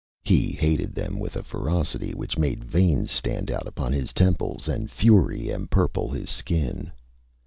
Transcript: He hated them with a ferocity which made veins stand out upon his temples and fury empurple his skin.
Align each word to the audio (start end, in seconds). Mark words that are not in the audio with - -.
He 0.23 0.53
hated 0.53 0.95
them 0.95 1.19
with 1.19 1.35
a 1.35 1.43
ferocity 1.43 2.15
which 2.15 2.35
made 2.35 2.63
veins 2.63 3.11
stand 3.11 3.51
out 3.51 3.67
upon 3.67 3.93
his 3.93 4.13
temples 4.13 4.67
and 4.67 4.89
fury 4.89 5.49
empurple 5.51 6.09
his 6.15 6.31
skin. 6.31 6.91